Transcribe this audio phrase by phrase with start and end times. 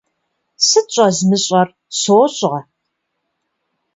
[0.67, 1.67] Сыт щӏэзмыщӏэр,
[1.99, 2.57] сощӀэ!